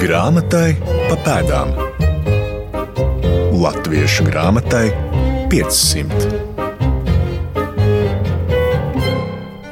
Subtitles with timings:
[0.00, 0.78] Grāmatai
[1.10, 1.74] pa pēdām.
[3.60, 4.86] Latviešu grāmatai
[5.52, 6.30] 500.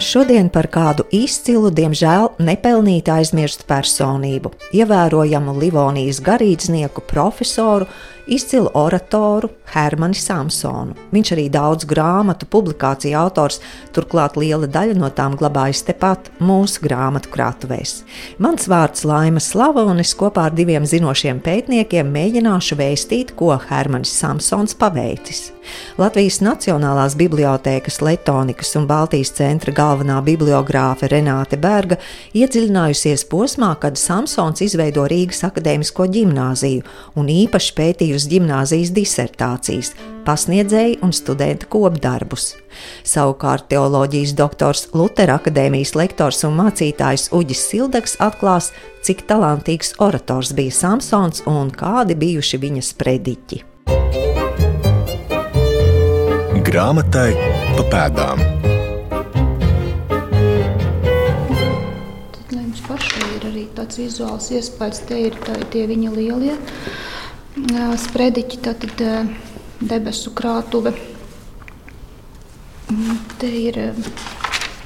[0.05, 7.89] Šodien par kādu izcilu, diemžēl nepelnīti aizmirstu personību, ievērojamu Livonijas garīdznieku profesoru,
[8.29, 10.95] izcilu oratoru Hermanu Samsonu.
[11.13, 13.61] Viņš arī daudz grāmatu, publikāciju autors,
[13.97, 18.03] turklāt liela daļa no tām glabājas tepat mūsu grāmatu krātuvēs.
[18.39, 24.13] Mans vārds Laima Slava, un es kopā ar diviem zinošiem pētniekiem mēģināšu vēstīt, ko Hermans
[24.13, 25.49] Samsons paveicis.
[25.99, 31.99] Latvijas Nacionālās bibliotēkas Letonikas un Baltijas centra galvenā bibliogrāfe Renāte Berga
[32.37, 36.87] iedziļinājusies posmā, kad Samsons izveido Rīgas akadēmisko ģimnāziju
[37.21, 37.75] un īpaši
[38.19, 39.93] pētījusi ģimnāzijas disertācijas,
[40.27, 42.57] pasniedzēju un studentu kopdarbus.
[43.05, 48.73] Savukārt teoloģijas doktors Lutera akadēmijas lektors un mācītājs Uģis Sildaks atklās,
[49.03, 53.65] cik talantīgs orators bija Samsons un kādi bijuši viņa sprediķi.
[56.69, 57.33] Grāmatai
[57.77, 58.43] pa pēdām.
[62.35, 66.53] Tad, lai jums pašai ir arī tāds vizuāls iespējas, te ir tā, tie viņa lielie
[66.53, 67.18] ā,
[67.99, 69.03] sprediķi, tātad
[69.81, 70.95] debesu krātuve.
[72.89, 73.77] Un Te ir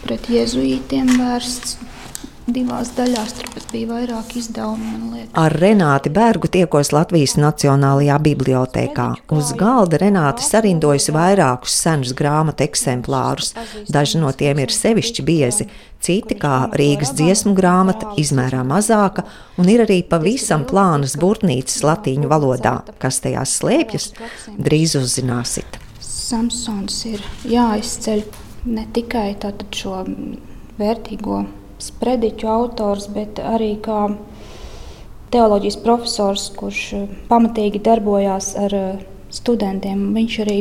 [0.03, 1.79] pret jēzuītiem vērsts
[2.47, 4.33] divās daļās, tur pat bija vairāk
[5.13, 5.31] liekas.
[5.39, 9.07] Ar Renāti Bergu tiekos Latvijas Nacionālajā bibliotēkā.
[9.37, 13.53] Uz galda Renāte sarindojusi vairākus senus grāmatu eksemplārus.
[13.93, 15.69] Daži no tiem ir sevišķi biezi,
[16.03, 19.25] citi, kā Rīgas dziesmu grāmata, izmērā mazāka,
[19.61, 22.81] un ir arī pavisam plānas burtnīcas latīņu valodā.
[23.03, 24.13] Kas tajās slēpjas,
[24.59, 25.79] drīz uzzināsiet.
[26.03, 28.23] Samsons ir jāizceļ
[28.73, 29.33] ne tikai
[29.75, 30.05] šo
[30.79, 31.43] vērtīgo
[31.83, 34.07] sprediķu autors, bet arī kā
[35.33, 40.11] teoloģijas profesors, kurš eh, pamatīgi darbojās ar eh, studentiem.
[40.17, 40.59] Viņš arī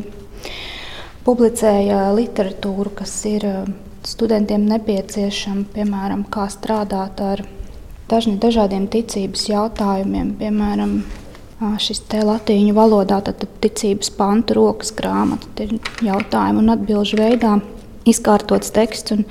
[1.25, 3.63] publicēja literatūru, kas ir eh,
[4.07, 7.43] studentiem nepieciešama, piemēram, kā strādāt ar
[8.11, 11.01] dažni, dažādiem ticības jautājumiem, piemēram,
[11.79, 17.59] šis te latīņu valodā, tad ticības pantu rokas grāmata, ir jautājumu un atbilžu veidā
[18.09, 19.13] izkārtots teksts.
[19.13, 19.27] Un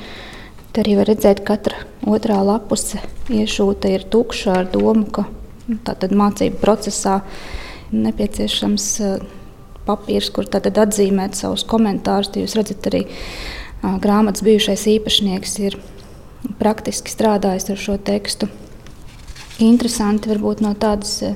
[0.73, 3.01] te arī var redzēt, ka katra otrā lapuse
[3.31, 5.27] iešūta ir tukša ar domu, ka
[5.69, 7.21] nu, tātad mācību procesā
[7.91, 9.13] nepieciešams ā,
[9.87, 12.33] papīrs, kur tātad atzīmēt savus komentārus.
[12.39, 15.79] Jūs redzat, arī ā, grāmatas bijušais īpašnieks ir
[16.61, 18.49] praktiski strādājis ar šo tekstu.
[19.61, 21.35] Interesanti varbūt no tādas eh,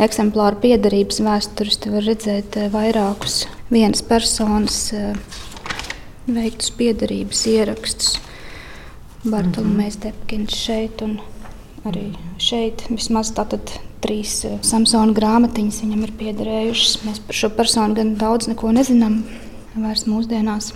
[0.00, 5.12] eksemplāra piedarības vēstures var redzēt eh, vairākus vienas personas eh,
[6.28, 8.16] veiktus piedarības ierakstus.
[9.26, 11.16] Bartolomejs Tepkins šeit un
[11.88, 16.92] arī šeit vismaz tātad trīs eh, Samsona grāmatiņas viņam ir piederējušas.
[17.02, 19.24] Mēs par šo personu gan daudz neko nezinām
[19.74, 20.70] vairs mūsdienās.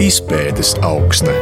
[0.00, 1.34] Izpētes augsta.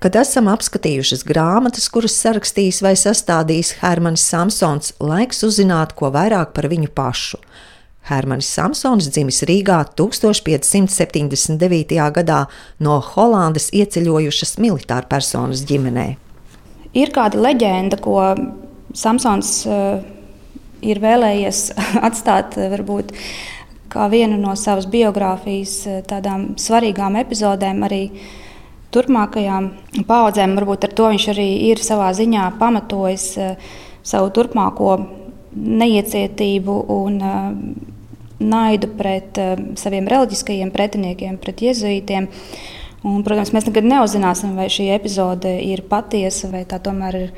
[0.00, 6.70] Kad esam apskatījušas grāmatas, kuras sarakstījis vai sastādījis Hermans Samsons, laiks uzzināt ko vairāk par
[6.70, 7.42] viņu pašu.
[8.08, 11.98] Hermanis Samsons dzimis Rīgā 1579.
[12.16, 12.40] gadā
[12.82, 16.06] no Holandes ieceļojušas militāra personas ģimenē.
[16.96, 18.34] Ir kāda leģenda, ko
[18.96, 20.00] Samsons uh,
[20.82, 21.72] ir vēlējies
[22.08, 23.12] atstāt uh, varbūt
[23.90, 28.10] kā vienu no savas biogrāfijas uh, tādām svarīgām epizodēm arī
[28.90, 29.70] turpmākajām
[30.08, 30.56] paudzēm.
[30.58, 33.26] Varbūt ar to viņš arī ir savā ziņā pamatojis
[34.02, 34.98] savu turpmāko
[35.54, 37.22] neiecietību un
[38.40, 42.28] naidu pret uh, saviem reliģiskajiem pretiniekiem, pret jēzuītiem.
[43.06, 47.30] Un, protams, mēs nekad neuzzināsim, vai šī epizode ir patiesa vai tā tomēr ir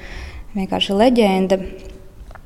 [0.56, 1.60] vienkārši leģenda.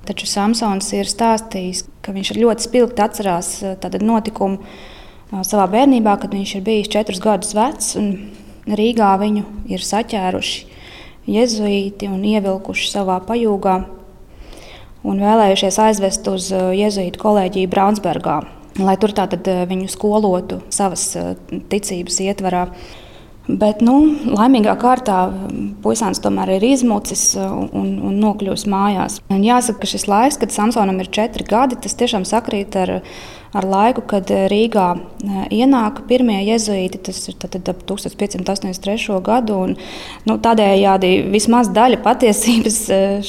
[0.06, 6.18] Taču Samsons ir stāstījis, ka viņš ļoti spilgti atcerās uh, tādu notikumu uh, savā bērnībā,
[6.22, 7.94] kad viņš ir bijis četrus gadus vecs.
[8.66, 10.76] Rīgā viņu ir saķēruši
[11.30, 13.76] jēzuīti un ievilkuši savā pajūgā
[15.06, 18.40] un vēlējušies aizvest uz uh, jēzuītu kolēģiju Braunsburgā,
[18.82, 21.34] lai tur tātad uh, viņu skolotu savas uh,
[21.72, 22.66] ticības ietvarā.
[23.46, 23.94] Bet, nu,
[24.26, 25.20] laimīgā kārtā
[25.84, 29.20] puisāns tomēr ir izmucis un, un nokļuvis mājās.
[29.30, 32.96] Un jāsaka, ka šis laiks, kad Samsonam ir četri gadi, tas tiešām sakrīt ar,
[33.54, 34.88] ar laiku, kad Rīgā
[35.54, 37.04] ienāk pirmie jēzuīti.
[37.06, 39.20] Tas ir tad, ap 1583.
[39.28, 39.60] gadu.
[39.68, 39.76] Un,
[40.26, 42.80] nu, tādējādi vismaz daļa patiesības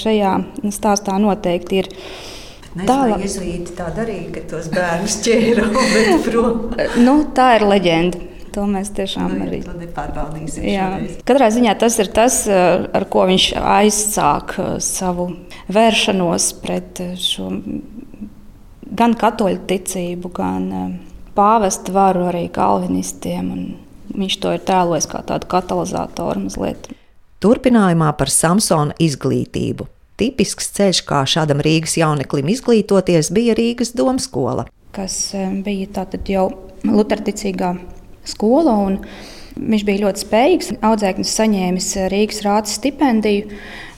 [0.01, 0.33] šajā
[0.73, 1.91] stāstā noteikti ir.
[2.77, 3.23] Tālāk
[3.77, 5.69] tā darīja, ka tos bērnus ķēra
[6.25, 6.65] prom.
[7.05, 8.26] Nu, tā ir leģenda.
[8.57, 10.63] To mēs tiešām Nu, arī nepārbaudīsim.
[10.65, 10.87] Jā.
[11.29, 15.27] Katrā ziņā tas ir tas, ar ko viņš aizsāk savu
[15.69, 17.51] vēršanos pret šo
[18.97, 20.71] gan katoļu ticību, gan
[21.37, 23.51] pāvestu varu arī kalvinistiem.
[24.17, 26.89] Viņš to ir tēlojis kā tādu katalizatoru mazliet.
[27.43, 29.85] Turpinājumā par Samsona izglītību.
[30.17, 34.65] Tipisks ceļš, kā šādam Rīgas jauneklim izglītoties, bija Rīgas domskola.
[34.97, 35.19] Kas
[35.61, 36.47] bija tātad jau
[36.87, 37.96] Luterticīgā skola,
[38.87, 38.99] un
[39.57, 40.69] viņš bija ļoti spējīgs.
[40.85, 43.47] Audzēknis saņēmis Rīgas rātas stipendiju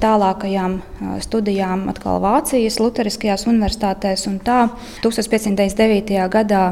[0.04, 0.80] tālākajām
[1.26, 4.62] studijām atkal Vācijas Lutheriskajās universitātēs, un tā
[5.04, 6.16] 1599.
[6.32, 6.64] gadā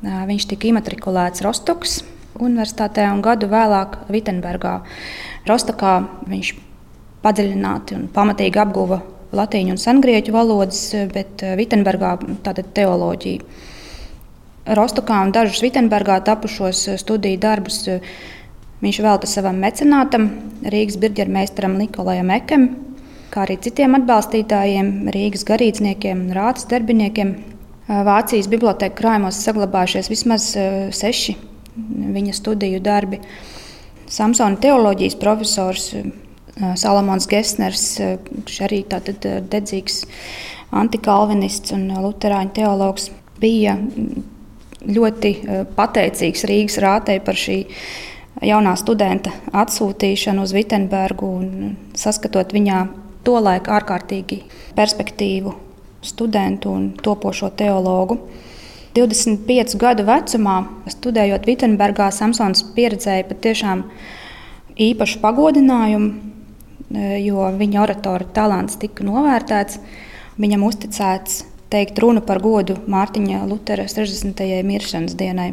[0.00, 2.00] viņš tika imatrikulēts Rostokas
[2.40, 4.78] universitātē un gadu vēlāk Vitsenburgā.
[5.48, 5.96] Rostokā
[6.30, 6.52] viņš
[7.24, 9.00] padziļināti un pamatīgi apguva
[9.36, 10.78] latīņu un sengrieķu valodas,
[11.12, 12.14] bet Vitsenburgā
[12.46, 13.44] tātad teoloģiju.
[14.68, 17.86] Rostokā un dažus Vitsenburgā tapušos studiju darbus
[18.80, 20.28] viņš velta savam mecenātam,
[20.60, 22.66] Rīgas birģermeistaram Nikolajam Ekam,
[23.32, 27.32] kā arī citiem atbalstītājiem, Rīgas garīdzniekiem un rātas darbiniekiem.
[27.90, 30.50] Vācijas bibliotēkas krājumos saglabājušies vismaz
[30.94, 31.34] seši
[32.14, 33.18] viņa studiju darbi.
[34.10, 35.88] Samsona teoloģijas profesors
[36.76, 37.86] Salamons Gesners,
[38.26, 40.02] kurš arī tātad dedzīgs
[40.76, 43.08] antikalvinists un luterāņu teologs,
[43.40, 43.78] bija
[44.86, 45.32] ļoti
[45.76, 47.58] pateicīgs Rīgas rātei par šī
[48.46, 52.84] jaunā studenta atsūtīšanu uz Vitsenburgu un saskatot viņā
[53.26, 54.40] tolaik ārkārtīgi
[54.76, 55.52] perspektīvu
[56.02, 58.16] studentu un topošo teologu.
[58.96, 60.56] 25 gadu vecumā,
[60.90, 63.84] studējot Vitsenburgā, Samsons pieredzēja patiešām
[64.80, 66.10] īpašu pagodinājumu,
[67.22, 69.78] jo viņa oratora talants tika novērtēts.
[70.40, 74.42] Viņam uzticēts teikt runu par godu Mārtiņa Lutera 60.
[74.66, 75.52] miršanas dienai.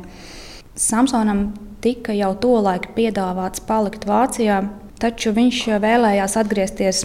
[0.77, 4.61] Samsonam tika jau tolaik piedāvāts palikt Vācijā,
[5.01, 7.03] taču viņš vēlējās atgriezties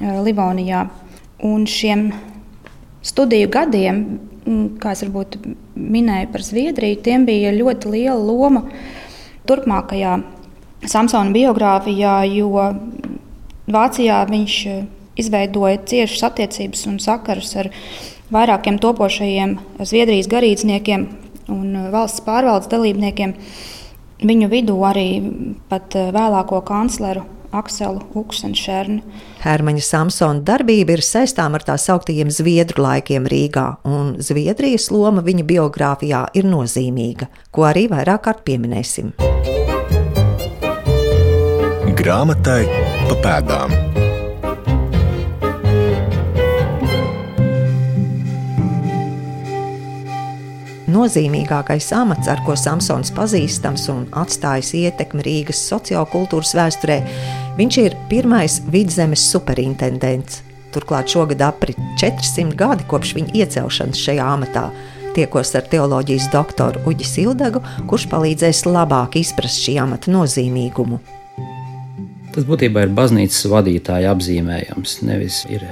[0.00, 0.86] Livonijā.
[1.42, 2.12] Un šiem
[3.02, 4.04] studiju gadiem
[4.82, 5.38] kā es varbūt
[5.78, 8.64] minēju par Zviedriju, tiem bija ļoti liela loma
[9.48, 10.16] turpmākajā
[10.90, 12.64] Samsona biogrāfijā, jo
[13.70, 14.56] Vācijā viņš
[15.22, 17.70] izveidoja ciešas attiecības un sakarus ar
[18.32, 21.06] vairākiem topošajiem Zviedrijas garīdzniekiem
[21.52, 23.36] un valsts pārvaldes dalībniekiem.
[24.22, 25.06] Viņu vidū arī
[25.70, 29.02] pat vēlāko kancleru Akselu Uksenšernu.
[29.42, 35.46] Hermaņa Samsona darbība ir saistām ar tā sauktajiem Zviedru laikiem Rīgā, un Zviedrijas loma viņa
[35.50, 39.12] biogrāfijā ir nozīmīga, ko arī vairāk kārt pieminēsim.
[42.02, 42.62] Grāmatai
[43.10, 43.91] pa pēdām.
[50.90, 56.96] Nozīmīgākais amats, ar ko Samsons pazīstams un atstājis ietekmi Rīgas sociokultūras vēsturē,
[57.58, 60.40] viņš ir pirmais vidzemes superintendents.
[60.74, 64.64] Turklāt šogad aprit 400 gadi kopš viņa iecelšanas šajā amatā.
[65.14, 70.98] Tiekos ar teoloģijas doktoru Uģi Sildagu, kurš palīdzēs labāk izprast šī amata nozīmīgumu.
[72.32, 75.68] Tas būtībā ir baznīcas vadītāja apzīmējums, nevis ir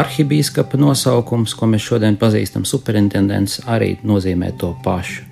[0.00, 5.24] arhibīskapa nosaukums, ko mēs šodien pazīstam, superintendents, arī nozīmē to pašu.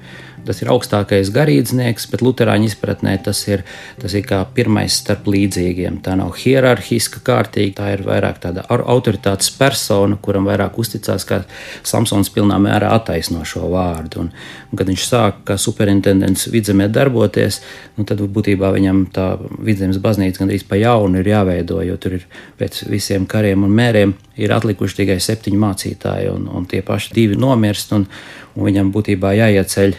[0.46, 3.62] Tas ir augstākais garīdznieks, bet Lutāņu izpratnē tas ir,
[4.02, 6.00] tas ir kā pirmais starp līdzīgiem.
[6.02, 11.42] Tā nav hierarhiska kārtīga, tā ir vairāk tāda autoritātes persona, kuram vairāk uzticās, kā
[11.86, 14.24] Samsons pilnā mērā attaisno šo vārdu.
[14.24, 14.32] Un,
[14.72, 17.60] un kad viņš sāk kā superintendents vidzemē darboties,
[17.96, 19.28] nu, tad būtībā viņam tā
[19.62, 22.26] vidzemes baznīca gandrīz pa jaunu ir jāveido, jo tur ir
[22.58, 27.38] pēc visiem kariem un mēriem ir atlikuši tikai septiņi mācītāji, un, un tie paši divi
[27.38, 28.08] nomirst, un,
[28.56, 29.94] un viņam būtībā jāieceļ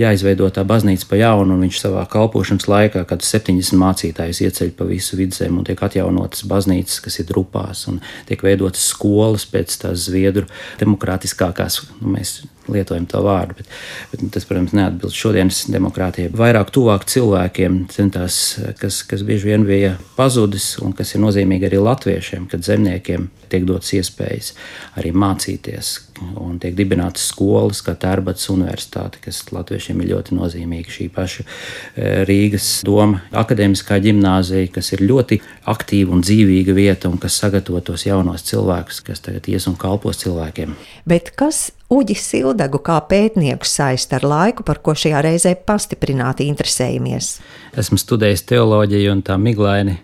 [0.00, 4.88] jāizveido tā baznīca pa jaunu, un viņš savā kalpošanas laikā, kad 70 mācītājus ieceļ pa
[4.88, 10.08] visu vidzemi, un tiek atjaunotas baznīcas, kas ir grupās, un tiek veidotas skolas pēc tās
[10.08, 10.48] zviedru
[10.82, 12.40] demokrātiskākās, nu, mēs
[12.72, 13.70] lietojam to vārdu, bet,
[14.12, 16.32] bet tas, protams, neatbilst šodienas demokrātijai.
[16.36, 18.40] Vairāk tuvāk cilvēkiem centās,
[18.80, 23.68] kas, kas bieži vien bija pazudis un kas ir nozīmīgi arī latviešiem, kad zemniekiem tiek
[23.68, 24.54] dotas iespējas
[24.98, 25.94] arī mācīties
[26.38, 30.94] un tiek dibinātas skolas, kā Tērbats universitāte, kas latviešiem ir ļoti nozīmīga.
[30.94, 35.40] Šī paša e, Rīgas doma akadēmiskā ģimnāzija, kas ir ļoti
[35.70, 40.22] aktīva un dzīvīga vieta un kas sagatavo tos jaunos cilvēkus, kas tagad ies un kalpos
[40.22, 40.76] cilvēkiem.
[41.08, 47.38] Bet kas Uģis Sildagu kā pētnieku saist ar laiku, par ko šajā reizē pastiprināti interesējamies?
[47.76, 49.98] Esmu studējis teoloģiju un tā miglaini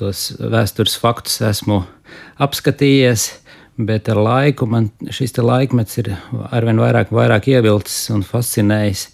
[0.00, 1.82] tos vēstures faktus esmu
[2.40, 3.32] apskatījies.
[3.76, 6.14] Bet ar laiku man šis laikmets ir
[6.48, 9.10] arvien vairāk, vairāk ievilcis un fascinējis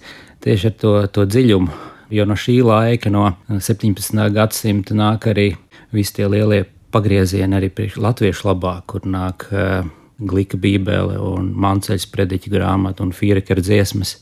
[0.47, 4.19] tieši ar to, to dziļumu, Jo no šī laika, no 17.
[4.35, 5.47] gadsimta, nāk arī
[5.97, 9.87] visi tie lielie pagriezieni arī latviešu labā, kur nāk uh,
[10.29, 14.19] glika bībele un manceļas prediķa grāmata un fīrekara dziesmas.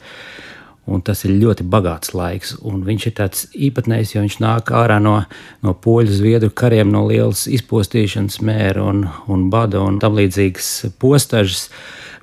[0.90, 4.96] Un tas ir ļoti bagāts laiks, un viņš ir tāds īpatnējs, jo viņš nāk ārā
[5.02, 5.20] no,
[5.62, 11.68] no poļu zviedru kariem, no lielas izpostīšanas, mēra un, un bada un tam līdzīgas postažas,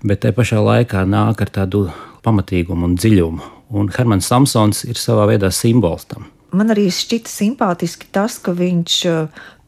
[0.03, 1.85] bet te pašā laikā nāk ar tādu
[2.25, 3.53] pamatīgumu un dziļumu.
[3.77, 6.27] Un Hermans Samsons ir savā veidā simbols tam.
[6.55, 8.99] Man arī šķita simpātiski tas, ka viņš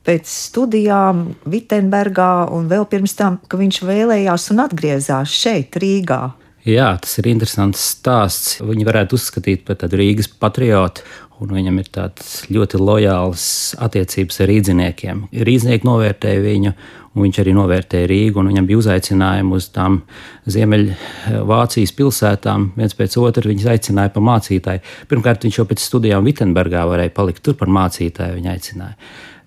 [0.10, 6.24] pēc studijām Vitsenburgā un vēl pirms tam, ka viņš vēlējās un atgriezās šeit, Rīgā.
[6.68, 8.58] Jā, tas ir interesants stāsts.
[8.66, 11.06] Viņu varētu uzskatīt par tādu Rīgas patriotu,
[11.40, 13.46] un viņam ir tāds ļoti lojāls
[13.80, 15.22] attiecības ar rīdziniekiem.
[15.50, 16.74] Rīdznieki novērtēja viņu,
[17.14, 20.02] un viņš arī novērtēja Rīgu, un viņam bija uzaicinājumi uz tām
[20.50, 22.72] Ziemeļvācijas pilsētām.
[22.76, 24.86] viens pēc otra viņus aicināja par mācītāju.
[25.08, 28.98] Pirmkārt, viņš jau pēc studijām Vitsenburgā varēja palikt tur par mācītāju, viņa aicināja.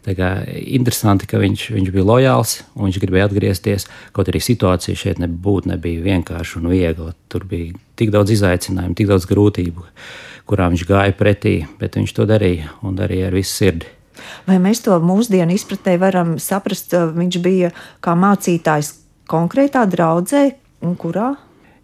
[0.02, 3.87] Interesanti, ka viņš, viņš bija lojāls un viņš gribēja atgriezties.
[4.16, 7.12] Kaut arī situācija šeit nebūtu nebija vienkārša un viegla.
[7.30, 9.87] Tur bija tik daudz izaicinājumu, tik daudz grūtību,
[10.50, 13.87] kurām viņš gāja pretī, bet viņš to darīja un darīja ar visu sirdi.
[14.47, 16.94] Vai mēs to mūsdienu izpratnē varam saprast?
[17.14, 17.71] Viņš bija
[18.02, 18.92] kā mācītājs
[19.30, 20.49] konkrētā draudzē
[20.82, 21.30] un kurā?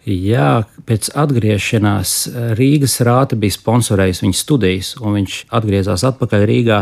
[0.08, 2.12] Jā, pēc atgriešanās
[2.56, 6.78] Rīgas rāta bija sponsorējis viņa studijas, un viņš atgriezās atpakaļ Rīgā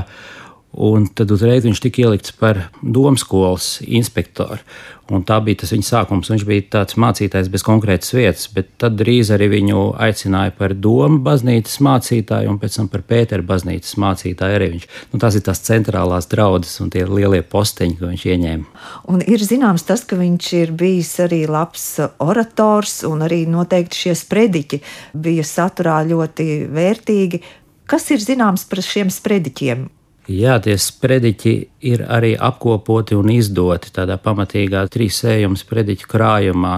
[0.77, 4.61] Un tad uzreiz viņš tika ielikts par domskolas inspektoru.
[5.07, 6.29] Un tā bija tas viņa sākums.
[6.33, 11.21] Viņš bija tāds mācītājs bez konkrētas vietas, bet tad drīz arī viņu aicināja par domu
[11.25, 14.59] baznīcas mācītāju, un pēc tam par Pētera baznīcas mācītāju.
[14.59, 18.87] Arī viņš, nu, tās ir tās centrālās draudzes un tie lielie posteņi, ko viņš ieņēma.
[19.15, 21.87] Un ir zināms tas, ka viņš ir bijis arī labs
[22.21, 24.83] orators, un arī noteikti šie sprediķi
[25.15, 27.45] bija saturā ļoti vērtīgi.
[27.87, 29.87] Kas ir zināms par šiem sprediķiem?
[30.27, 31.53] Jā, tie sprediķi
[31.87, 36.73] ir arī apkopoti un izdoti tādā pamatīgā trīs sējuma sprediķu krājumā,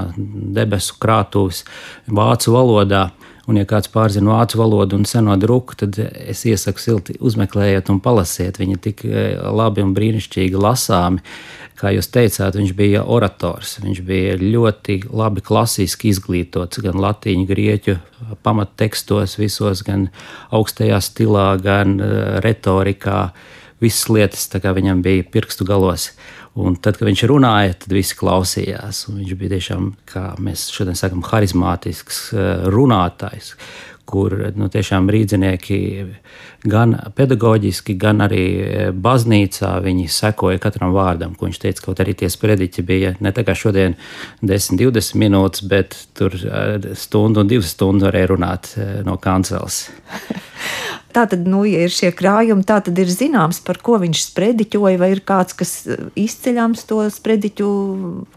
[0.59, 1.63] debesu krātuves,
[2.13, 3.07] vācu valodā.
[3.49, 8.03] Un, ja kāds pārzina vācu valodu un seno druku, tad es iesaku silti uzmeklējiet un
[8.05, 8.61] palasiet.
[8.61, 11.25] Viņi tik eh, labi un brīnišķīgi lasāmi.
[11.79, 13.77] Kā jūs teicāt, viņš bija orators.
[13.85, 17.95] Viņš bija ļoti labi klasiski izglītots gan latīņu, grieķu
[18.43, 20.09] pamattekstos, visos, gan
[20.51, 23.29] augstajā stilā, gan eh, retorikā.
[23.79, 26.11] Visas lietas viņam bija pirkstu galos.
[26.59, 29.05] Un tad, kad viņš runāja, tad visi klausījās.
[29.13, 33.55] Viņš bija tiešām, kā mēs šodien sakām, harizmātisks eh, runātājs,
[34.09, 35.79] kur nu, tiešām rīznieki
[36.69, 39.77] gan pedagoģiski, gan arī e, baznīcā
[40.13, 41.85] sekoja katram vārdam, ko viņš teica.
[41.85, 43.99] Kaut arī tie sprediķi bija ne tā kā šodien
[44.43, 49.87] 10, 20 minūtes, bet tur e, stundu un divas stundas varēja runāt e, no kancels.
[51.15, 54.99] Tā tad, nu, ja ir šie krājumi, tā tad ir zināms, par ko viņš sprediķoja,
[55.01, 55.73] vai ir kāds, kas
[56.21, 57.69] izceļams to sprediķu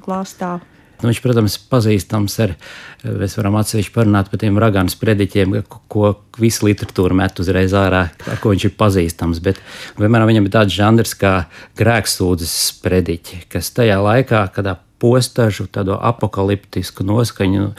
[0.06, 0.56] klāstā.
[1.02, 2.54] Nu, viņš, protams, ir pazīstams ar,
[3.06, 5.58] mēs varam atsevišķi parunāt par tiem raganu sprediķiem,
[5.92, 9.42] ko visa literatūra met uzreiz ārā, ar ko viņš ir pazīstams.
[9.44, 9.60] Bet,
[9.98, 11.34] piemēram, viņam ir tāds žanrs kā
[11.82, 17.72] grēksūdzes sprediķi, kas tajā laikā, kad postažu, tādu apakaliptisku noskaņu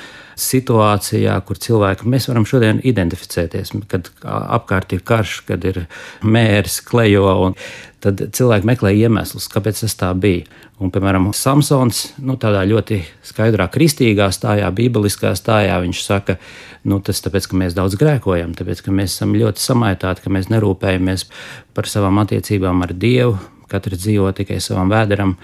[0.43, 5.85] situācijā, kur cilvēki mēs varam šodien identificēties, kad apkārt ir karš, kad ir
[6.26, 7.52] mērs, klejo.
[8.03, 10.43] Tad cilvēki meklē iemeslus, kāpēc tas tā bija.
[10.83, 16.37] Un, piemēram, Samsons nu, tādā ļoti skaidrā, kristīgā stājā, bībeliskā stājā, viņš saka,
[16.91, 20.51] nu, tas tāpēc, ka mēs daudz grēkojam, tāpēc, ka mēs esam ļoti samaitāti, ka mēs
[20.51, 21.29] nerūpējamies
[21.79, 23.39] par savām attiecībām ar Dievu,
[23.73, 25.37] Katrs dzīvo tikai savam vēderam,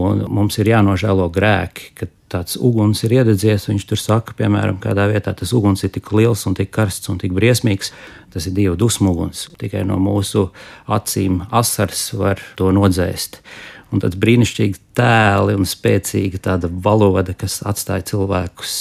[0.00, 3.68] un mums ir jānožēlo grēki, kad tāds uguns ir iededzies.
[3.70, 7.20] Viņš tur saka, piemēram, kādā vietā tas uguns ir tik liels un tik karsts un
[7.22, 7.92] tik briesmīgs.
[8.34, 9.46] Tas ir Dieva dusmu uguns.
[9.60, 10.48] Tikai no mūsu
[10.90, 13.38] acīm asars var to nodzēst.
[13.94, 18.74] Un tāds brīnišķīgs tēli un spēcīga tāda valoda, kas atstāja cilvēkus,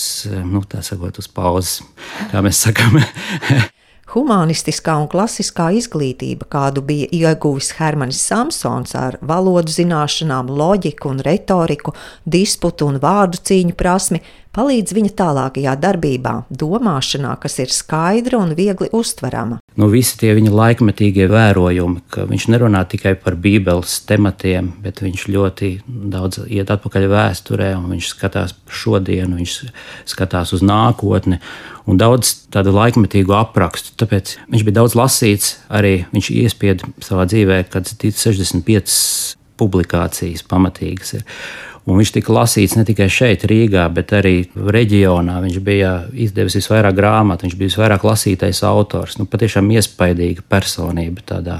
[0.49, 1.83] nu, tā sakot, uz pauzes,
[2.31, 2.97] kā mēs sakām.
[4.13, 11.95] Humanistiskā un klasiskā izglītība, kādu bija ieguvis Hermanis Samsons ar valodu zināšanām, loģiku un retoriku,
[12.21, 14.21] disputu un vārdu cīņu prasmi,
[14.53, 19.62] palīdz viņa tālākajā darbībā, domāšanā, kas ir skaidra un viegli uztverama.
[19.73, 25.23] Nu, visi tie viņa laikmetīgie vērojumi, ka viņš nerunā tikai par Bībeles tematiem, bet viņš
[25.33, 25.69] ļoti
[26.13, 29.55] daudz iet atpakaļ vēsturē, un viņš skatās šodienu, viņš
[30.13, 31.41] skatās uz nākotni,
[31.89, 33.95] un daudz tādu laikmetīgu aprakstu.
[33.97, 41.29] Tāpēc viņš bija daudz lasīts, arī viņš iespieda savā dzīvē, kad 65 publikācijas pamatīgas ir.
[41.83, 45.41] Un viņš tika lasīts ne tikai šeit, Rīgā, bet arī reģionā.
[45.43, 49.17] Viņš bija izdevis visvairāk grāmatu, viņš bija visvairāk lasītais autors.
[49.19, 51.57] Nu, patiešām iespaidīga personība tādā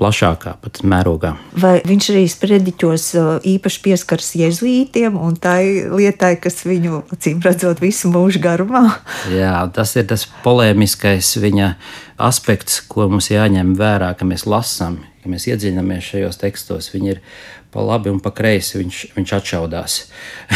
[0.00, 1.34] plašākā pat mērogā.
[1.60, 7.82] Vai viņš arī sprediķos uh, īpaši pieskars jēzuītiem un tai lietai, kas viņu, acīm redzot,
[7.84, 8.86] visu mūžu garumā?
[9.40, 11.74] Jā, tas ir tas polēmiskais viņa
[12.20, 16.90] aspekts, ko mums jāņem vērā, ka mēs lasām, ja mēs iedziļināmies šajos tekstos.
[16.94, 17.24] Viņi ir
[17.70, 19.98] pa labi un pa kreisi viņš, viņš atšaudās.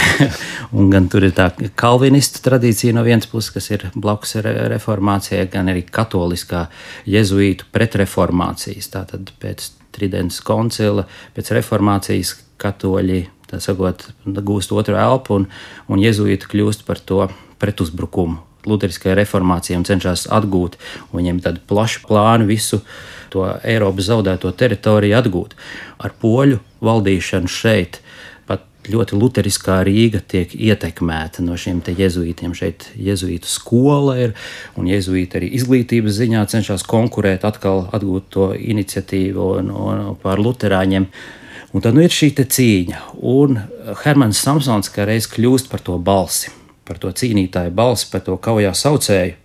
[0.78, 5.70] un gan tur ir tā kalvinistu tradīcija no vienas puses, kas ir blakus reformācijai, gan
[5.72, 6.66] arī katoliskā
[7.08, 8.90] jezuītu pretreformācijas.
[8.94, 11.04] Tātad pēc Tridents koncila,
[11.36, 13.20] pēc reformācijas katoļi
[13.62, 15.46] sakot, gūst otru elpu un,
[15.86, 17.28] un jezuīti kļūst par to
[17.62, 20.78] pretuzbrukumu Lutheriskajai reformācijai un cenšas atgūt.
[21.12, 22.80] Viņiem ir tāda plaša plāna visu
[23.34, 25.54] to Eiropas zaudēto teritoriju atgūt.
[25.98, 28.00] Ar poļu valdīšanu šeit
[28.90, 32.54] ļoti luteriskā Rīga tiek ietekmēta no šiem jēzuītiem.
[32.56, 34.34] Šeit jēzuītu skola ir,
[34.76, 41.08] un jēzuīti arī izglītības ziņā cenšas konkurēt, atkal atgūt to iniciatīvu no, no pār luterāņiem.
[41.74, 43.58] Un tad nu, ir šī cīņa, un
[44.04, 46.52] Hermans Samsons kā reiz kļūst par to balsi
[46.84, 49.38] par to cīnītāju balsi, par to kaujā saucēju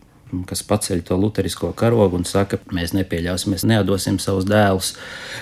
[0.50, 4.94] kas paceļ to luterisko karogu un saka, mēs nepieļausim, mēs nedosim savus dēlus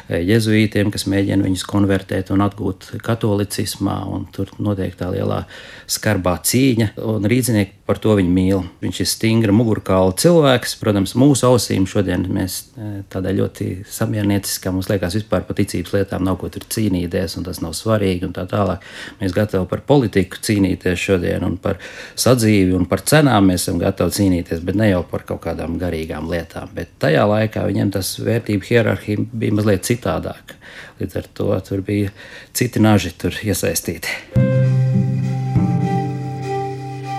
[0.09, 3.99] jezuītiem, kas mēģina viņus konvertēt un atgūt katolicismā.
[4.35, 5.43] Tur notiek tā lielā
[5.87, 8.63] skarbā cīņa, un rīznieki par to viņu mīl.
[8.83, 10.75] Viņš ir stingra mugurkaula cilvēks.
[10.81, 16.25] Protams, mūsu ausīm šodien mēs e, tādā ļoti samiernieciskā, mums liekas, vispār par ticības lietām
[16.27, 18.83] nav ko tur cīnīties, un tas nav svarīgi un tā tālāk.
[19.21, 21.79] Mēs gatavi par politiku cīnīties šodien un par
[22.19, 24.63] sadzīvi un par cenām mēs esam gatavi cīnīties.
[24.67, 29.25] Bet ne jau par kaut kādām garīgām lietām, bet tajā laikā viņiem tas vērtību hierarhija
[29.33, 30.57] bija mazliet citādāka.
[31.01, 32.13] Līdz ar to tur bija
[32.57, 33.13] citi naži
[33.45, 34.45] iesaistīti.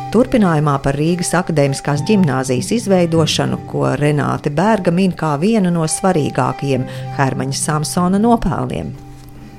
[0.08, 6.86] Turpinājumā par Rīgas akadēmiskās gimnāzijas izveidošanu, ko Renāte Bērga min kā vienu no svarīgākajiem
[7.18, 8.94] Hermaņa Samsona nopelniem.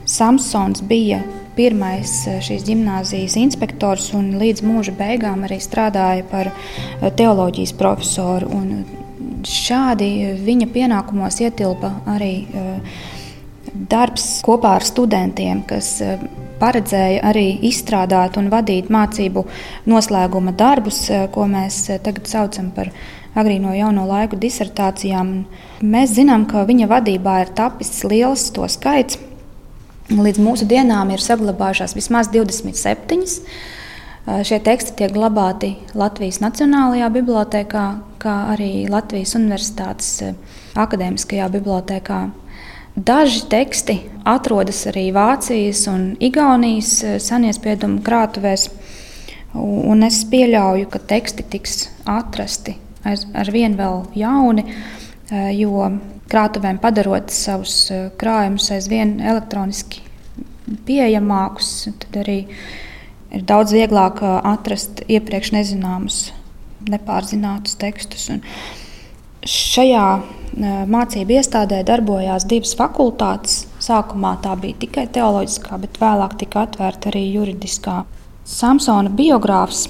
[0.10, 1.22] Samsons bija
[1.60, 8.50] pirmais eh, šīs gimnāzijas inspektors un līdz mūža beigām arī strādāja par eh, teoloģijas profesoru.
[8.56, 10.10] Un šādi
[10.46, 13.00] viņa pienākumos ietilpa arī eh,
[13.90, 16.00] darbs kopā ar studentiem, kas
[16.60, 19.46] paredzēja arī izstrādāt un vadīt mācību
[19.88, 22.90] noslēguma darbus, ko mēs tagad saucam par
[23.40, 25.32] agrīno jauno laiku disertācijām.
[25.86, 29.22] Mēs zinām, ka viņa vadībā ir tapis liels to skaits
[30.10, 33.20] Līdz mūsu dienām ir saglabājušās vismaz 27.
[34.42, 37.84] Šie teksti tiek glabāti Latvijas Nacionālajā bibliotekā,
[38.18, 40.10] kā arī Latvijas Universitātes
[40.74, 42.24] akadēmiskajā bibliotekā.
[42.98, 48.66] Daži teksti atrodas arī Vācijas un Igaunijas seniespiedumu krātuvēs,
[49.54, 54.66] un es pieļauju, ka teksti tiks atrasti ar, ar vien vēl jauni,
[55.54, 55.92] jo
[56.30, 60.04] krātuvēm padarot savus eh, krājumus aizvien elektroniski
[60.86, 62.40] pieejamākus, tad arī
[63.34, 66.20] ir daudz vieglāk eh, atrast iepriekš nezināmus,
[66.90, 68.28] nepārzinātus tekstus.
[68.34, 68.44] Un
[69.46, 73.64] šajā eh, mācību iestādē darbojās divas fakultātes.
[73.84, 78.04] Sākumā tā bija tikai teoloģiskā, bet vēlāk tika atvērta arī juridiskā.
[78.50, 79.88] Samsona biogrāfs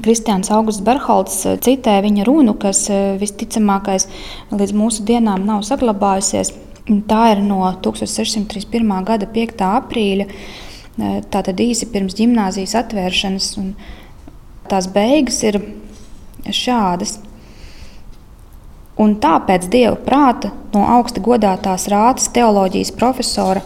[0.00, 4.06] Kristians Augusts Berholds eh, citē viņa runu, kas eh, visticamākais
[4.52, 6.54] līdz mūsu dienām nav saglabājusies.
[7.08, 8.94] Tā ir no 1631.
[9.06, 9.66] gada 5.
[9.82, 13.50] aprīļa, eh, tātad īsi pirms gimnāzijas atvēršanas.
[14.72, 15.60] Tās beigas ir
[16.48, 17.18] šādas.
[19.02, 23.60] Un tāpēc dieva prāta no augsta godātās rātas teoloģijas profesora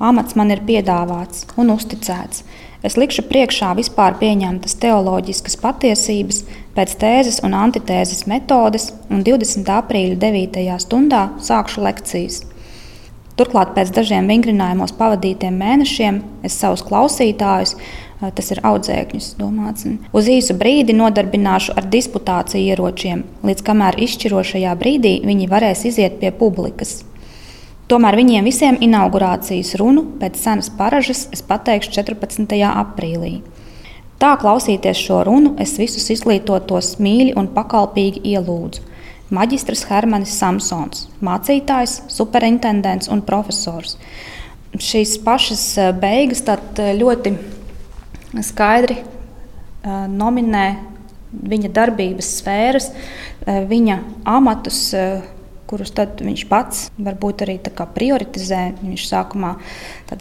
[0.00, 2.44] amats man ir piedāvāts un uzticēts.
[2.80, 6.44] Es likšu priekšā vispār pieņemtas teoloģiskas patiesības
[6.76, 9.68] pēc tēzes un antitēzes metodes, un 20.
[9.74, 10.62] aprīļa 9.
[10.80, 12.40] stundā sākšu lekcijas.
[13.36, 17.76] Turklāt pēc dažiem vingrinājumos pavadītiem mēnešiem es savus klausītājus,
[18.20, 25.14] tas ir audzēkņus, domāts, uz īsu brīdi nodarbināšu ar disputāciju ieročiem, līdz kamēr izšķirošajā brīdī
[25.24, 27.02] viņi varēs iziet pie publikas.
[27.90, 32.52] Tomēr viņiem visiem inaugurācijas runu pēc senas paražas es pateikšu 14.
[32.70, 33.40] aprīlī.
[34.22, 38.84] Tā klausīties šo runu, es visus izglītotos mīļi un pakalpīgi ielūdzu.
[39.34, 43.96] Maģistrs Hermanis Samsons, mācītājs, superintendents un profesors.
[44.78, 47.34] Šīs pašas eh, beigas eh, ļoti
[48.46, 50.64] skaidri eh, nominē
[51.30, 52.88] viņa darbības sfēras,
[53.46, 54.80] viņa amatus
[55.70, 57.58] kurus viņš pats varbūt arī
[57.94, 58.74] prioritizē.
[58.82, 59.56] Viņš sākumā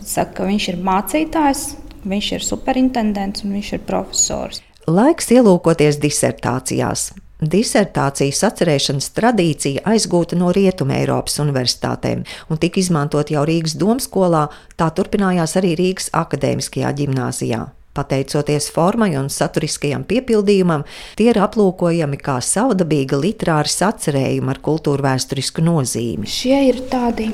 [0.06, 1.68] saka, ka viņš ir mācītājs,
[2.08, 4.62] Viņš ir superintendents un viņš ir profesors.
[4.88, 7.10] Laiks ielūkoties disertācijās.
[7.40, 14.90] Disertācijas atcerēšanas tradīcija aizgūta no Rietumē Eiropas universitātēm un tika izmantot jau Rīgas domskolā, tā
[14.92, 17.68] turpinājās arī Rīgas akadēmiskajā ģimnāzijā.
[18.00, 20.86] Pateicoties formai un saturiskajam piepildījumam,
[21.20, 26.30] tie ir aplūkojami kā savdabīga literāra sacerējuma ar kultūra vēsturisku nozīmi.
[26.30, 27.28] Šie ir tādi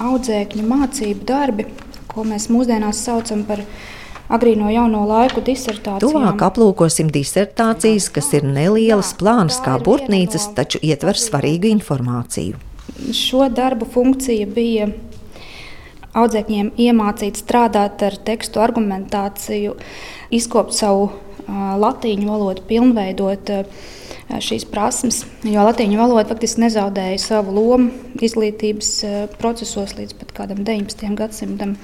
[0.00, 1.68] audzēkņu mācību darbi,
[2.08, 3.60] ko mēs mūsdienās saucam par
[4.32, 6.00] agrīno jauno laiku disertācijām.
[6.02, 12.62] Tuvāk aplūkosim disertācijas, kas ir nelielas, plānas kā burtnīcas, taču ietver svarīgu informāciju.
[13.12, 14.88] Šo darbu funkcija bija
[16.16, 19.76] audzēkņiem iemācīt strādāt ar tekstu argumentāciju,
[20.34, 21.10] izkopt savu
[21.46, 23.52] latīņu valodu, pilnveidot
[24.42, 25.20] šīs prasmes.
[25.46, 28.90] Jo latīņu valoda faktiski nezaudēja savu lomu izglītības
[29.38, 31.12] procesos līdz pat kādam 19.
[31.20, 31.76] gadsimtam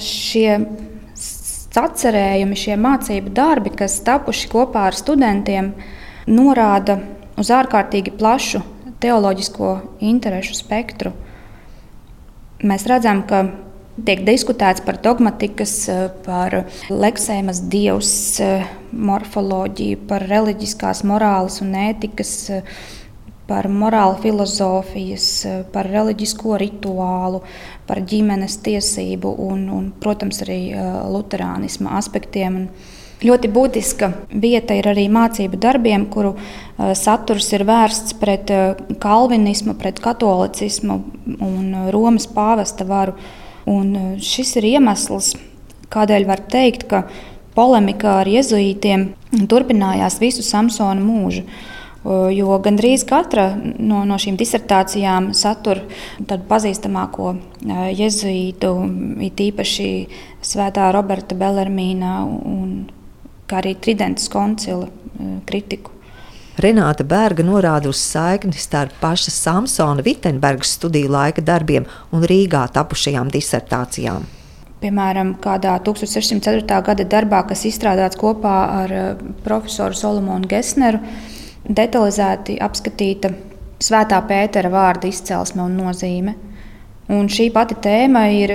[0.00, 0.56] šie
[1.78, 5.74] sacerējumi, šie mācību darbi, kas tapuši kopā ar studentiem,
[6.26, 6.96] norāda
[7.38, 8.64] uz ārkārtīgi plašu
[9.02, 9.74] teoloģisko
[10.08, 11.12] interesu spektru.
[12.66, 13.44] Mēs redzam, ka
[14.02, 15.74] tiek diskutēts par dogmatikas,
[16.24, 18.12] par leksēmas dievs,
[18.90, 22.32] morfoloģiju, par reliģiskās morāles un ētikas
[23.48, 25.28] par morāla filozofijas,
[25.72, 27.44] par reliģisko rituālu,
[27.86, 30.60] par ģimenes tiesību un, un protams, arī
[31.14, 32.64] luterānisma aspektiem.
[33.18, 36.36] Ļoti būtiska vieta ir arī mācību darbiem, kuru
[36.94, 38.50] saturs ir vērsts pret
[39.02, 40.98] kalvinismu, pret katolicismu
[41.42, 43.16] un Romas pāvesta varu.
[43.68, 45.32] Un šis ir iemesls,
[45.90, 47.08] kādēļ var teikt, ka
[47.58, 49.08] polemika ar jēzuītiem
[49.50, 51.42] turpinājās visu Samsona mūžu.
[52.32, 55.80] Jo gandrīz katra no, no šīm disertācijām satur
[56.22, 57.34] tādu pazīstamāko
[57.98, 58.70] jēzuītu,
[59.26, 59.90] it īpaši
[60.46, 62.70] Svētā Roberta Belermīna un
[63.56, 64.88] arī Tridentas koncila
[65.48, 65.94] kritiku.
[66.58, 73.30] Renāta Berga norāda uz saikni starp paša Samsona Vitsenbergas studiju laika darbiem un Rīgā tapušajām
[73.30, 74.26] disertācijām.
[74.82, 76.82] Piemēram, kādā 1604.
[76.86, 78.94] gada darbā, kas izstrādāts kopā ar
[79.44, 81.00] profesoru Solomonu Gesneru,
[81.66, 83.32] detalizēti apskatīta
[83.78, 86.34] Svētā Pētera vārda izcelsme un nozīme.
[87.14, 88.54] Un šī pati tēma ir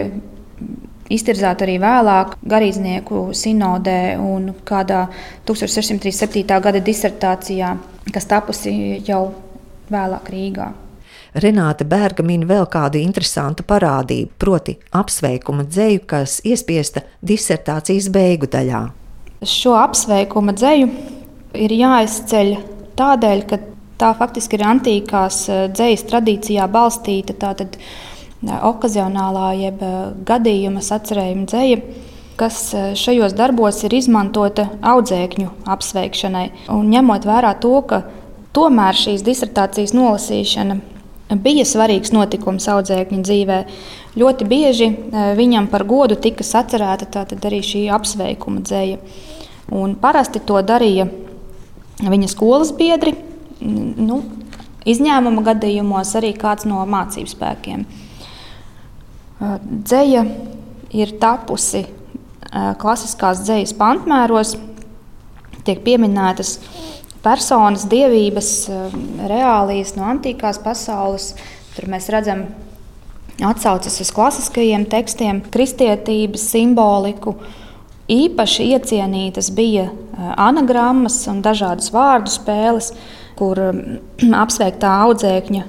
[1.15, 5.07] iztirzāta arī vēlāk garīdznieku sinodē un kādā
[5.47, 6.45] 1637.
[6.47, 7.75] gada disertācijā,
[8.13, 8.73] kas tapusi
[9.07, 9.25] jau
[9.93, 10.71] vēlāk Rīgā.
[11.33, 18.83] Renāte Bērga min vēl kādu interesantu parādību, proti, apsveikuma dzēju, kas iespiesta disertācijas beigu daļā.
[19.43, 20.89] Šo apsveikuma dzēju
[21.65, 22.53] ir jāizceļ
[22.99, 23.59] tādēļ, ka
[24.03, 27.77] tā faktiski ir antīkās eh, dzīslas tradīcijā balstīta tātad
[28.43, 29.85] okazionālā jeb
[30.27, 31.83] gadījuma sacerējuma dzēja
[32.35, 36.47] kas šajos darbos ir izmantota audzēkņu apsveikšanai.
[36.73, 38.01] Un ņemot vērā to, ka
[38.55, 40.79] tomēr šīs disertācijas nolasīšana
[41.43, 43.59] bija svarīgs notikums audzēkņa dzīvē,
[44.19, 44.89] ļoti bieži
[45.37, 48.99] viņam par godu tika sacerēta arī šī apsveikuma dzēja.
[49.73, 51.07] Un parasti to darīja
[52.03, 53.15] viņa skolas biedri,
[53.61, 54.19] nu,
[54.89, 57.85] izņēmuma gadījumos arī kāds no mācību spēkiem.
[59.63, 60.23] Dzēja
[60.93, 61.85] ir tapusi
[62.79, 64.53] klasiskās dzējas pantmēros,
[65.65, 66.57] tiek pieminētas
[67.23, 68.51] personas, dievības,
[69.31, 71.33] reālijas no antīkās pasaules.
[71.73, 72.45] Tur mēs redzam
[73.43, 77.37] atsauces uz klasiskajiem tekstiem, kristietības simboliku,
[78.11, 79.85] Īpaši iecienītas bija
[80.35, 82.89] anagrammas un dažādas vārdu spēles,
[83.39, 83.59] kur
[84.43, 85.63] apsveiktā audzēkņa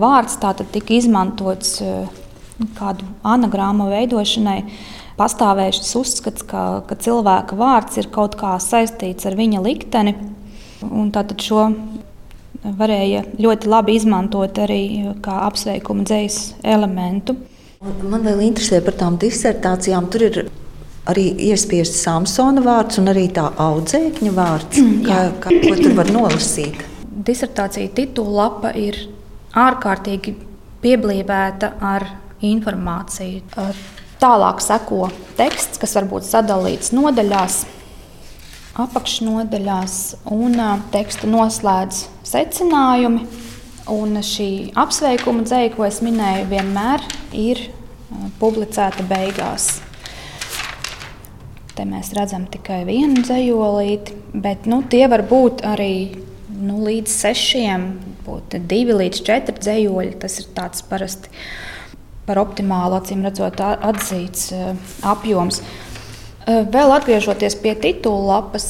[0.00, 1.78] vārds tika izmantots
[2.78, 4.60] kādu anagrammu veidošanai.
[5.20, 10.14] Pastāvēja šis uzskats, ka, ka cilvēka vārds ir kaut kā saistīts ar viņa likteni.
[11.12, 11.66] Tātad šo
[12.64, 14.82] varēja ļoti labi izmantot arī
[15.24, 17.36] kā apsveikuma dzīslu elementu.
[17.80, 20.08] Man vēl interesē par tām disertācijām.
[20.12, 20.40] Tur ir
[21.08, 24.80] arī iespiests Samsona vārds un arī tā audzēkņa vārds.
[24.82, 26.84] Mm, kā, kā, ko tur var nolasīt?
[27.30, 28.98] Disertācija titula lapa ir
[29.56, 30.36] ārkārtīgi
[30.84, 32.06] pieblīvēta ar
[32.46, 33.42] informāciju.
[34.20, 37.62] Tālāk seko teksts, kas var būt sadalīts nodaļās,
[38.80, 39.94] apakšnodaļās,
[40.36, 40.58] un
[40.92, 43.24] tekstu noslēdz secinājumi.
[43.90, 47.02] Un šī apsveikuma dzēja, ko es minēju, vienmēr
[47.34, 47.64] ir
[48.38, 49.80] publicēta beigās.
[51.74, 55.94] Te mēs redzam tikai vienu dzējolīti, bet nu, tie var būt arī
[56.60, 57.88] nu, līdz sešiem,
[58.26, 60.14] būt divi līdz četri dzējoļi.
[60.20, 61.32] Tas ir tāds parasti.
[62.26, 64.50] Par optimālu, acīm redzot, atzīts
[65.06, 65.62] apjoms.
[66.46, 68.68] Vēl atgriežoties pie titula lapas.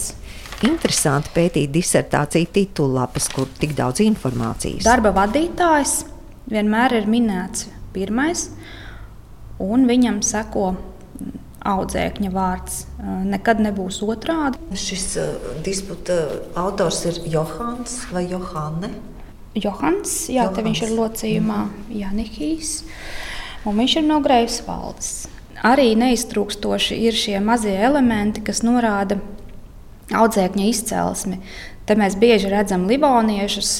[0.66, 4.84] Interesanti pētīt disertāciju titula lapas, kur tik daudz informācijas.
[4.84, 6.02] Darba vadītājs
[6.50, 8.50] vienmēr ir minēts pirmais,
[9.62, 10.74] un viņam seko
[11.60, 12.84] audzēkņa vārds.
[13.28, 14.60] Nekad nebūs otrādi.
[14.78, 16.16] Šis uh, disputa
[16.58, 18.92] autors ir Johans vai Johanne?
[19.58, 20.62] Johans, jā, Johans.
[20.64, 21.90] viņš ir locījumā mm.
[22.00, 22.74] Janihijs,
[23.64, 25.28] un viņš ir no Greifsvaldes.
[25.66, 29.18] Arī neiztrūkstoši ir šie mazie elementi, kas norāda
[30.16, 31.40] audzēkņa izcelsmi.
[31.86, 33.74] Te mēs bieži redzam livoniešus,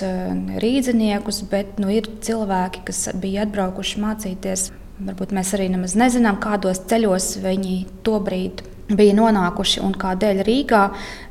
[0.60, 4.68] rīzniekus, bet nu, ir cilvēki, kas bija atbraukuši mācīties
[5.00, 8.60] Varbūt mēs arī nemaz nezinām, kādos ceļos viņi tobrīd
[8.96, 10.82] bija nonākuši un kādēļ Rīgā,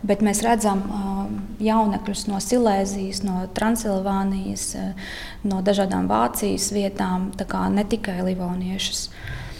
[0.08, 1.26] bet mēs redzam uh,
[1.64, 5.12] jaunekļus no Silēzijas, no Transilvānijas, uh,
[5.48, 7.32] no dažādām Vācijas vietām,
[7.76, 9.10] ne tikai Livoniešus.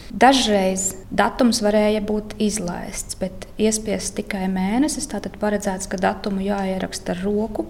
[0.10, 5.06] Dažreiz datums varēja būt izlaists, bet iespiests tikai mēnesis.
[5.12, 7.68] Tātad paredzēts, ka datumu jāieraksta ar roku.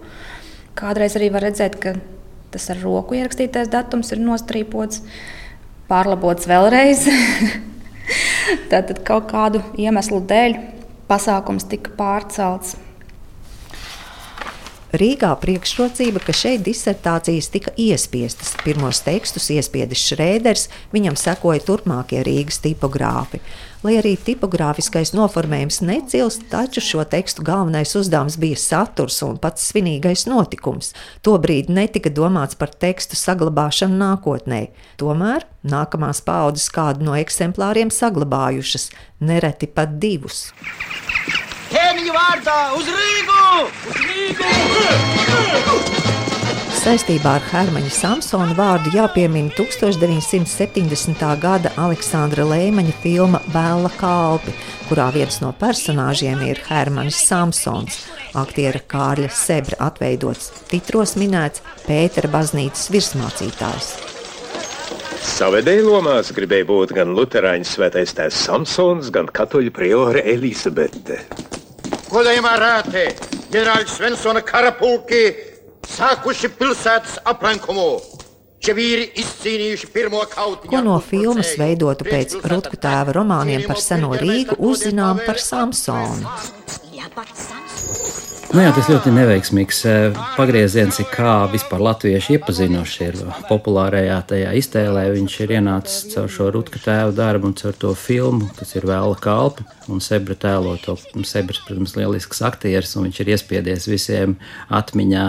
[0.80, 1.98] Kādreiz arī var redzēt, ka
[2.54, 5.04] tas ar roku ierakstītais datums ir nostrīpots.
[5.92, 7.04] Pārlabots vēlreiz.
[8.70, 10.58] Tātad kaut kādu iemeslu dēļ
[11.10, 12.76] pasākums tika pārcelts.
[14.90, 18.56] Rīgā priekšrocība, ka šeit disertācijas tika iespiestas.
[18.64, 20.64] Pirmos tekstus iespiedis Šrēders,
[20.96, 23.38] viņam sekoja turpmākie Rīgas tipogrāfi.
[23.86, 30.26] Lai arī tipogrāfiskais noformējums necilst, taču šo tekstu galvenais uzdevums bija saturs un pats svinīgais
[30.28, 30.96] notikums.
[31.22, 34.64] Tobrīd netika domāts par tekstu saglabāšanu nākotnē.
[34.98, 38.90] Tomēr nākamās paudzes kādu no eksemplāriem saglabājušas,
[39.22, 40.48] nereti pat divus.
[41.70, 43.49] Ķēniņa vārdā uz Rīgu!
[46.80, 51.26] Saistībā ar Hermaņa Samsona vārdu jāpiemina 1970.
[51.42, 54.54] gada Aleksandra Lēmaņa filma Bēla kalpi,
[54.88, 58.00] kurā viens no personāžiem ir Hermanis Samsons,
[58.40, 63.92] aktiera Kārļa Sebra atveidots, titros minēts Pētera baznīcas virsmācītājs.
[65.30, 71.22] Savedēju lomās gribēja būt gan Lutāņu svētais tēvs Samsons, gan katoļu priore Elisabete.
[72.10, 73.04] Godējumā rāte,
[73.50, 75.24] ģenerālis Svensona karapulki
[75.90, 77.92] sākuši pilsētas aplenkumu.
[80.70, 86.28] Ko no filmas veidotu pēc Rutku tēva romāniem par seno Rīgu uzzinām par Samsonu.
[88.50, 95.04] Nu jā, tas ļoti neveiksmīgs eh, pagrieziens, kā vispār latvieši iepazinuši ir populārajā tajā iztēlē.
[95.14, 99.20] Viņš ir ienācis caur šo Rutka tēva darbu un caur to filmu, kas ir vēla
[99.22, 99.68] kalpa.
[99.90, 100.98] Un Sebra tēlo to.
[101.30, 104.40] Sebras, protams, lielisks aktieris, un viņš ir iespiedies visiem
[104.74, 105.28] atmiņā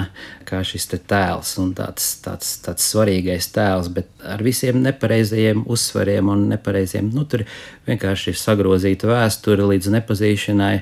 [0.51, 6.31] kā šis te tēls un tāds, tāds, tāds svarīgais tēls, bet ar visiem nepareizajiem uzsvariem
[6.33, 7.11] un nepareiziem.
[7.15, 7.45] Nu, tur
[7.89, 10.75] vienkārši ir sagrozīta vēsture līdz nepazīšanai.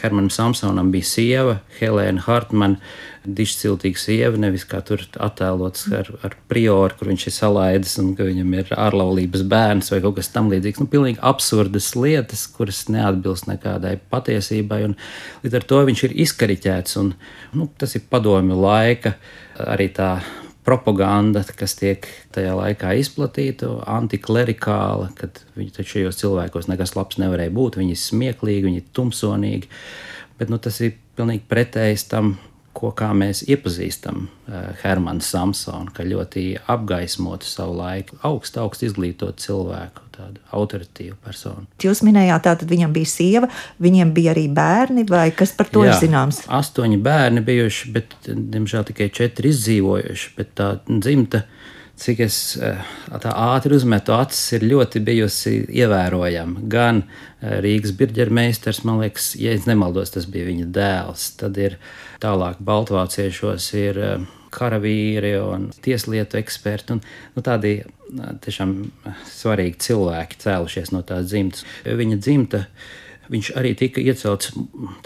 [0.00, 1.45] Hermanam Samsonam bija sieva,
[1.78, 2.80] Helēna Hartmana
[3.26, 8.26] dišciltīga sieva, nevis kā tur attēlots ar, ar prioru, kur viņš ir salaidis un ka
[8.28, 10.80] viņam ir ārlaulības bērns vai kaut kas tamlīdzīgs.
[10.82, 14.96] Nu, pilnīgi absurdas lietas, kuras neatbilst nekādai patiesībai, un
[15.44, 17.14] līdz ar to viņš ir izkariķēts, un
[17.58, 19.16] nu, tas ir padomju laika
[19.66, 20.16] arī tā
[20.66, 27.54] propaganda, kas tiek tajā laikā izplatīta, antiklerikāla, kad viņi taču šajos cilvēkos nekas labs nevarēja
[27.54, 27.78] būt.
[27.78, 29.70] Viņi ir smieklīgi, viņi ir tumsonīgi,
[30.40, 32.36] bet nu, tas ir pilnīgi pretējs tam,
[32.76, 40.04] ko mēs iepazīstam uh, Hermanu Samsonu, ka ļoti apgaismotu savu laiku, augstu, augstu izglītotu cilvēku,
[40.16, 41.64] tādu autoritīvu personu.
[41.82, 43.50] Jūs minējāt, tātad viņam bija sieva,
[43.82, 46.42] viņiem bija arī bērni, vai kas par to Jā, ir zināms?
[46.52, 51.46] Astoņi bērni bijuši, bet, diemžēl, tikai četri izdzīvojuši, bet tā dzimta
[51.96, 52.80] cik es eh,
[53.22, 56.64] tā ātri uzmetu acis, ir ļoti bijusi ievērojama.
[56.72, 61.30] Gan eh, Rīgas birģermeistars, man liekas, ja es nemaldos, tas bija viņa dēls.
[61.40, 61.78] Tad ir
[62.22, 67.02] tālāk Baltvāciešos ir eh, karavīri un tieslietu eksperti un
[67.34, 67.80] nu, tādi
[68.44, 68.76] tiešām
[69.28, 71.66] svarīgi cilvēki cēlušies no tās dzimtas.
[71.84, 72.62] Viņa dzimta
[73.32, 74.52] viņš arī tika iecelts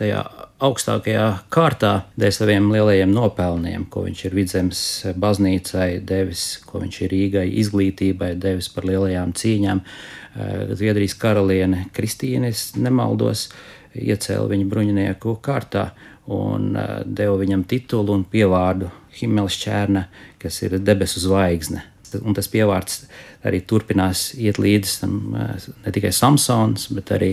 [0.01, 0.23] tajā
[0.61, 4.83] augstākajā kārtā dēļ saviem lielajiem nopelniem, ko viņš ir vidzemes
[5.21, 9.83] baznīcai devis, ko viņš ir Rīgai izglītībai devis par lielajām cīņām.
[9.83, 13.49] Eh, Zviedrijas karaliene Kristīne, es nemaldos,
[13.97, 15.91] iecēla viņu bruņinieku kārtā
[16.31, 20.05] un eh, deva viņam titulu un pievārdu Himelšķērna,
[20.39, 21.83] kas ir debesu zvaigzne
[22.19, 23.05] un tas pievārds
[23.47, 27.31] arī turpinās iet līdzi tam ne tikai Samsons, bet arī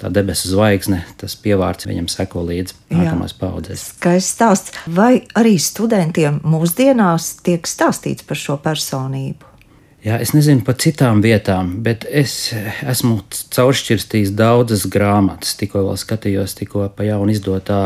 [0.00, 1.02] tā debesu zvaigzne.
[1.18, 3.88] Tas pievārds viņam seko līdzi nākamās paudzēs.
[3.96, 4.78] Skaists stāsts.
[4.86, 9.48] Vai arī studentiem mūsdienās tiek stāstīts par šo personību?
[9.98, 12.52] Jā, es nezinu par citām vietām, bet es
[12.86, 13.16] esmu
[13.50, 15.56] cauršķirstījis daudzas grāmatas.
[15.58, 17.80] Tikko vēl skatījos, tikko pa jaunu izdotā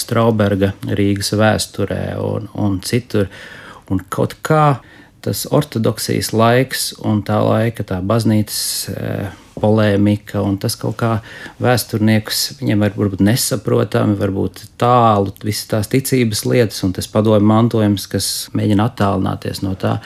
[0.00, 3.28] Strauberga Rīgas vēsturē un, un citur.
[3.92, 4.80] Un kaut kā
[5.24, 8.62] tas ortodoksijas laiks un tā laika tā baznīcas
[8.94, 9.30] eh,
[9.60, 11.10] polēmika un tas kaut kā
[11.60, 18.08] vēsturniekus viņiem var būt nesaprotami, varbūt tālu visas tās ticības lietas un tas padomju mantojums,
[18.10, 19.98] kas mēģina attālināties no tā.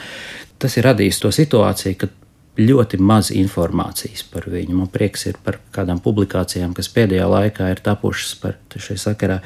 [0.59, 2.11] Tas ir radījis to situāciju, ka
[2.59, 4.75] ļoti maz informācijas par viņu.
[4.79, 9.39] Man prieks ir par kādām publikācijām, kas pēdējā laikā ir tapušas par šai sakarā,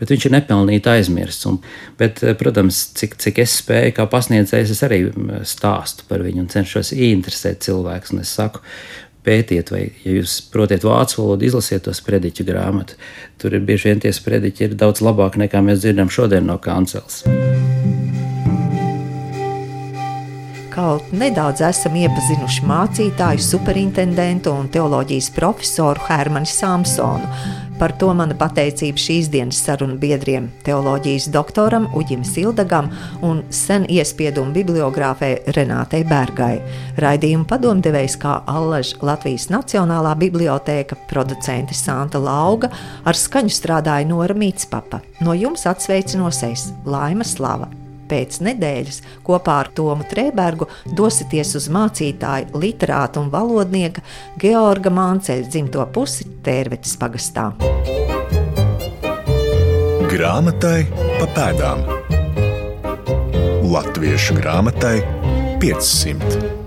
[0.00, 1.48] bet viņš ir nepelnīti aizmirsts.
[1.50, 1.60] Un,
[2.00, 5.02] bet, protams, cik, cik es spēju, kā pasniedzējs, es arī
[5.48, 8.16] stāstu par viņu un cenšos ieinteresēt cilvēkus.
[8.20, 8.64] Es saku,
[9.24, 12.96] pētiet, vai, ja jūs protat vācu valodu, izlasiet to sprediķu grāmatu.
[13.40, 17.22] Tur ir bieži vien tie sprediķi ir daudz labāk nekā mēs dzirdam šodien no kancels.
[20.70, 27.26] Kaut nedaudz esam iepazinuši mācītāju, superintendentu un teoloģijas profesoru Hermanu Samsonu.
[27.80, 32.90] Par to mana pateicība šīs dienas sarunu biedriem, teoloģijas doktoram Uģim Sildagam
[33.26, 36.60] un sen iespiedumu bibliogrāfē Renātei Bergai.
[37.00, 42.70] Raidījumu padomdevējs kā Allaž Latvijas Nacionālā bibliotēka, producente Santa Lauga,
[43.02, 45.02] ar skaņu strādāja Nora Mītspapa.
[45.24, 47.72] No jums atsveicinos es, Laima Slava
[48.10, 50.68] pēc nedēļas kopā ar Tomu Trēbergu
[50.98, 54.04] dosieties uz mācītāju, literāta un valodnieka
[54.40, 57.50] Georga Mānceļa dzimto pusi Tērvetes pagastā.
[60.10, 60.84] Grāmatai
[61.20, 61.84] pa pēdām
[63.70, 64.96] Latviešu grāmatai
[65.62, 66.59] 500.